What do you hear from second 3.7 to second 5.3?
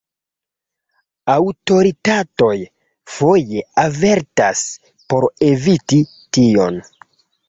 avertas por